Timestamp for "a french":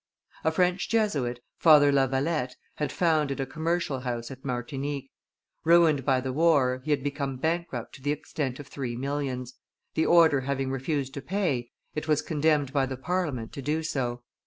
0.43-0.89